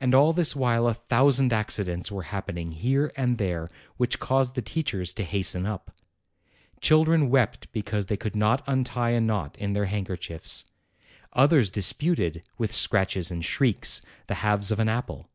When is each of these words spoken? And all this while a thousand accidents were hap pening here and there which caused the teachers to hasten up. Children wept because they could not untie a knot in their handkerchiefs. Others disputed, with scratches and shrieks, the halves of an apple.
And 0.00 0.14
all 0.14 0.32
this 0.32 0.54
while 0.54 0.86
a 0.86 0.94
thousand 0.94 1.52
accidents 1.52 2.08
were 2.08 2.22
hap 2.30 2.46
pening 2.46 2.72
here 2.72 3.12
and 3.16 3.36
there 3.36 3.68
which 3.96 4.20
caused 4.20 4.54
the 4.54 4.62
teachers 4.62 5.12
to 5.14 5.24
hasten 5.24 5.66
up. 5.66 5.90
Children 6.80 7.28
wept 7.28 7.66
because 7.72 8.06
they 8.06 8.16
could 8.16 8.36
not 8.36 8.62
untie 8.68 9.10
a 9.10 9.20
knot 9.20 9.58
in 9.58 9.72
their 9.72 9.86
handkerchiefs. 9.86 10.66
Others 11.32 11.68
disputed, 11.68 12.44
with 12.58 12.70
scratches 12.70 13.32
and 13.32 13.44
shrieks, 13.44 14.02
the 14.28 14.34
halves 14.46 14.70
of 14.70 14.78
an 14.78 14.88
apple. 14.88 15.28